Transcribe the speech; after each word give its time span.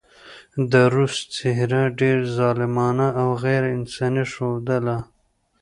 د 0.71 0.73
روس 0.95 1.15
څهره 1.35 1.81
ډېره 1.99 2.25
ظالمانه 2.37 3.07
او 3.21 3.29
غېر 3.43 3.63
انساني 3.75 4.23
ښودله. 4.33 4.97